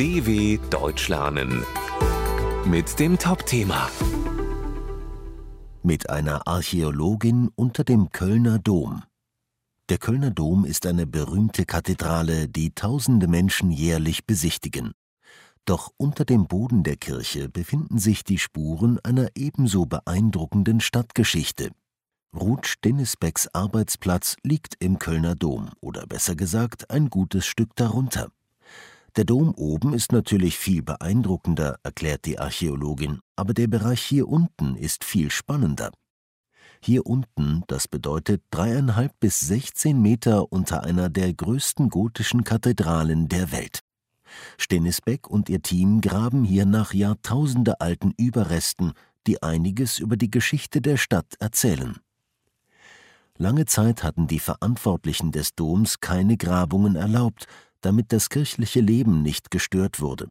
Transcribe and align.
DW 0.00 0.58
Deutsch 0.70 1.08
lernen 1.08 1.62
mit 2.64 2.98
dem 2.98 3.18
Top-Thema 3.18 3.90
mit 5.82 6.08
einer 6.08 6.46
Archäologin 6.46 7.50
unter 7.54 7.84
dem 7.84 8.08
Kölner 8.08 8.58
Dom. 8.58 9.02
Der 9.90 9.98
Kölner 9.98 10.30
Dom 10.30 10.64
ist 10.64 10.86
eine 10.86 11.06
berühmte 11.06 11.66
Kathedrale, 11.66 12.48
die 12.48 12.70
tausende 12.74 13.28
Menschen 13.28 13.70
jährlich 13.70 14.24
besichtigen. 14.24 14.92
Doch 15.66 15.90
unter 15.98 16.24
dem 16.24 16.46
Boden 16.46 16.82
der 16.82 16.96
Kirche 16.96 17.50
befinden 17.50 17.98
sich 17.98 18.24
die 18.24 18.38
Spuren 18.38 18.98
einer 19.04 19.28
ebenso 19.34 19.84
beeindruckenden 19.84 20.80
Stadtgeschichte. 20.80 21.72
Ruth 22.34 22.66
Stinnesbecks 22.66 23.48
Arbeitsplatz 23.48 24.36
liegt 24.44 24.76
im 24.78 24.98
Kölner 24.98 25.34
Dom, 25.34 25.68
oder 25.82 26.06
besser 26.06 26.36
gesagt 26.36 26.90
ein 26.90 27.10
gutes 27.10 27.44
Stück 27.44 27.76
darunter. 27.76 28.30
Der 29.16 29.24
Dom 29.24 29.54
oben 29.56 29.92
ist 29.92 30.12
natürlich 30.12 30.56
viel 30.56 30.82
beeindruckender, 30.82 31.78
erklärt 31.82 32.26
die 32.26 32.38
Archäologin, 32.38 33.18
aber 33.36 33.54
der 33.54 33.66
Bereich 33.66 34.00
hier 34.02 34.28
unten 34.28 34.76
ist 34.76 35.04
viel 35.04 35.30
spannender. 35.30 35.90
Hier 36.82 37.06
unten, 37.06 37.64
das 37.66 37.88
bedeutet 37.88 38.42
dreieinhalb 38.50 39.12
bis 39.20 39.40
16 39.40 40.00
Meter 40.00 40.50
unter 40.52 40.84
einer 40.84 41.10
der 41.10 41.34
größten 41.34 41.90
gotischen 41.90 42.44
Kathedralen 42.44 43.28
der 43.28 43.52
Welt. 43.52 43.80
Stennisbeck 44.58 45.28
und 45.28 45.48
ihr 45.48 45.60
Team 45.60 46.00
graben 46.00 46.44
hier 46.44 46.64
nach 46.64 46.94
jahrtausendealten 46.94 48.14
Überresten, 48.16 48.92
die 49.26 49.42
einiges 49.42 49.98
über 49.98 50.16
die 50.16 50.30
Geschichte 50.30 50.80
der 50.80 50.96
Stadt 50.96 51.34
erzählen. 51.40 51.98
Lange 53.36 53.66
Zeit 53.66 54.04
hatten 54.04 54.26
die 54.26 54.38
Verantwortlichen 54.38 55.32
des 55.32 55.54
Doms 55.54 56.00
keine 56.00 56.36
Grabungen 56.36 56.94
erlaubt, 56.94 57.46
damit 57.80 58.12
das 58.12 58.28
kirchliche 58.28 58.80
Leben 58.80 59.22
nicht 59.22 59.50
gestört 59.50 60.00
wurde. 60.00 60.28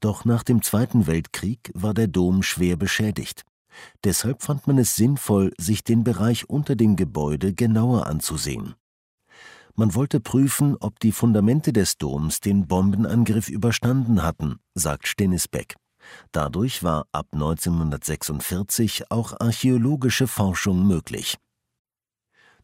Doch 0.00 0.24
nach 0.24 0.42
dem 0.42 0.62
Zweiten 0.62 1.06
Weltkrieg 1.06 1.70
war 1.74 1.94
der 1.94 2.08
Dom 2.08 2.42
schwer 2.42 2.76
beschädigt. 2.76 3.44
Deshalb 4.04 4.42
fand 4.42 4.66
man 4.66 4.78
es 4.78 4.96
sinnvoll, 4.96 5.52
sich 5.58 5.84
den 5.84 6.04
Bereich 6.04 6.48
unter 6.48 6.76
dem 6.76 6.96
Gebäude 6.96 7.54
genauer 7.54 8.06
anzusehen. 8.06 8.74
Man 9.74 9.94
wollte 9.94 10.20
prüfen, 10.20 10.76
ob 10.80 11.00
die 11.00 11.12
Fundamente 11.12 11.72
des 11.72 11.96
Doms 11.96 12.40
den 12.40 12.66
Bombenangriff 12.66 13.48
überstanden 13.48 14.22
hatten, 14.22 14.58
sagt 14.74 15.08
Stennisbeck. 15.08 15.76
Dadurch 16.32 16.82
war 16.82 17.06
ab 17.12 17.28
1946 17.32 19.10
auch 19.10 19.40
archäologische 19.40 20.26
Forschung 20.26 20.86
möglich. 20.86 21.38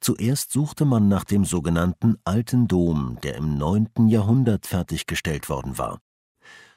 Zuerst 0.01 0.53
suchte 0.53 0.85
man 0.85 1.09
nach 1.09 1.25
dem 1.25 1.45
sogenannten 1.45 2.17
Alten 2.25 2.69
Dom, 2.69 3.19
der 3.23 3.37
im 3.37 3.59
9. 3.59 4.09
Jahrhundert 4.09 4.67
fertiggestellt 4.67 5.49
worden 5.49 5.77
war. 5.79 6.01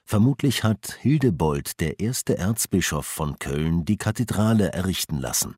Vermutlich 0.04 0.64
hat 0.64 0.98
Hildebold, 1.00 1.80
der 1.80 2.00
erste 2.00 2.38
Erzbischof 2.38 3.06
von 3.06 3.38
Köln, 3.40 3.86
die 3.86 3.98
Kathedrale 3.98 4.74
errichten 4.74 5.20
lassen. 5.20 5.56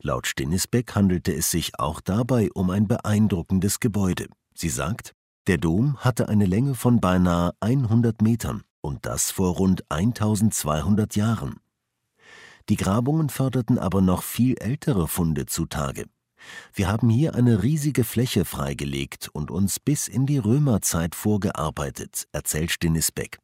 Laut 0.00 0.26
Stinnisbeck 0.26 0.94
handelte 0.94 1.34
es 1.34 1.50
sich 1.50 1.78
auch 1.78 2.00
dabei 2.00 2.50
um 2.54 2.70
ein 2.70 2.86
beeindruckendes 2.86 3.80
Gebäude. 3.80 4.28
Sie 4.54 4.68
sagt, 4.68 5.12
der 5.48 5.58
Dom 5.58 5.96
hatte 5.98 6.28
eine 6.28 6.46
Länge 6.46 6.74
von 6.74 7.00
beinahe 7.00 7.52
100 7.60 8.22
Metern 8.22 8.62
und 8.80 9.04
das 9.06 9.30
vor 9.30 9.56
rund 9.56 9.82
1200 9.90 11.16
Jahren. 11.16 11.60
Die 12.68 12.76
Grabungen 12.76 13.28
förderten 13.28 13.78
aber 13.78 14.00
noch 14.00 14.22
viel 14.22 14.56
ältere 14.58 15.08
Funde 15.08 15.46
zutage. 15.46 16.04
Wir 16.72 16.88
haben 16.88 17.08
hier 17.08 17.34
eine 17.34 17.62
riesige 17.62 18.04
Fläche 18.04 18.44
freigelegt 18.44 19.28
und 19.32 19.50
uns 19.50 19.80
bis 19.80 20.08
in 20.08 20.26
die 20.26 20.38
Römerzeit 20.38 21.14
vorgearbeitet, 21.14 22.26
erzählt 22.32 22.70
Stinnisbeck. 22.70 23.38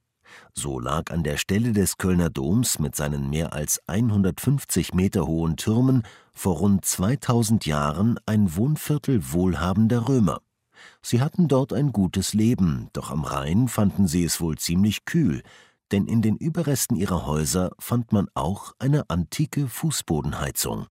So 0.52 0.78
lag 0.80 1.10
an 1.10 1.22
der 1.22 1.36
Stelle 1.36 1.72
des 1.72 1.97
Kölner 1.97 2.30
Doms 2.30 2.78
mit 2.78 2.97
seinen 2.97 3.30
mehr 3.30 3.52
als 3.52 3.80
150 3.86 4.94
Meter 4.94 5.26
hohen 5.26 5.56
Türmen 5.56 6.03
vor 6.32 6.59
rund 6.59 6.84
2000 6.84 7.66
Jahren 7.66 8.19
ein 8.26 8.56
Wohnviertel 8.56 9.32
wohlhabender 9.32 10.09
Römer. 10.09 10.41
Sie 11.03 11.21
hatten 11.21 11.48
dort 11.48 11.72
ein 11.72 11.92
gutes 11.92 12.34
Leben, 12.34 12.88
doch 12.92 13.10
am 13.10 13.25
Rhein 13.25 13.69
fanden 13.69 14.06
sie 14.06 14.25
es 14.25 14.41
wohl 14.41 14.59
ziemlich 14.59 15.04
kühl, 15.04 15.42
denn 15.92 16.06
in 16.06 16.22
den 16.22 16.36
Überresten 16.36 16.97
ihrer 16.97 17.26
Häuser 17.26 17.71
fand 17.78 18.12
man 18.12 18.28
auch 18.34 18.72
eine 18.78 19.09
antike 19.10 19.69
Fußbodenheizung 19.69 20.86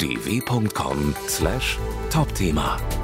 dw.com/topthema 0.00 2.99